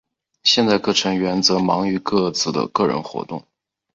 [0.43, 3.45] 现在各成员则忙于各自的个人活动。